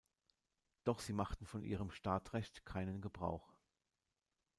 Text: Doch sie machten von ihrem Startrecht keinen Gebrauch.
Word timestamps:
Doch 0.83 0.97
sie 0.99 1.13
machten 1.13 1.45
von 1.45 1.61
ihrem 1.61 1.91
Startrecht 1.91 2.65
keinen 2.65 3.01
Gebrauch. 3.01 3.53